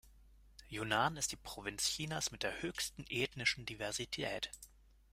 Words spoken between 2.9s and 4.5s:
ethnischen Diversität.